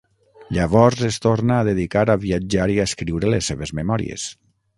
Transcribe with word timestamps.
Llavors 0.55 1.03
es 1.07 1.19
torna 1.25 1.57
a 1.57 1.67
dedicar 1.67 2.03
a 2.15 2.15
viatjar 2.25 2.67
i 2.77 2.79
a 2.81 2.87
escriure 2.93 3.31
les 3.35 3.53
seves 3.53 3.77
memòries. 3.83 4.27